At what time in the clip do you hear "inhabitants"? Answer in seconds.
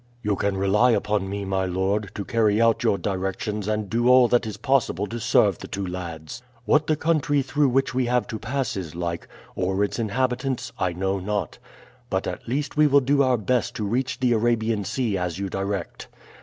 9.99-10.71